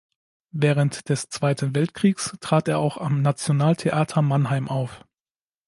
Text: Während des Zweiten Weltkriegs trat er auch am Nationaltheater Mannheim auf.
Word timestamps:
Während 0.51 1.09
des 1.09 1.29
Zweiten 1.29 1.75
Weltkriegs 1.75 2.35
trat 2.39 2.67
er 2.67 2.79
auch 2.79 2.97
am 2.97 3.21
Nationaltheater 3.21 4.23
Mannheim 4.23 4.67
auf. 4.67 5.05